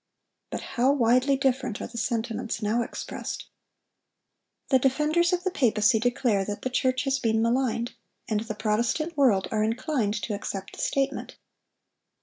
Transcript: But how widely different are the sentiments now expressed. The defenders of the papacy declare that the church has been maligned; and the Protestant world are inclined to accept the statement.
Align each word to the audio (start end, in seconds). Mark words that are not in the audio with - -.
But 0.49 0.61
how 0.61 0.91
widely 0.91 1.37
different 1.37 1.79
are 1.79 1.85
the 1.85 1.99
sentiments 1.99 2.59
now 2.63 2.81
expressed. 2.81 3.45
The 4.69 4.79
defenders 4.79 5.31
of 5.31 5.43
the 5.43 5.51
papacy 5.51 5.99
declare 5.99 6.43
that 6.43 6.63
the 6.63 6.71
church 6.71 7.03
has 7.03 7.19
been 7.19 7.39
maligned; 7.39 7.93
and 8.27 8.39
the 8.39 8.55
Protestant 8.55 9.15
world 9.15 9.47
are 9.51 9.63
inclined 9.63 10.15
to 10.23 10.33
accept 10.33 10.73
the 10.75 10.81
statement. 10.81 11.37